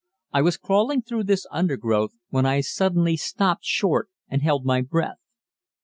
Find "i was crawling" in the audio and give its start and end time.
0.33-1.03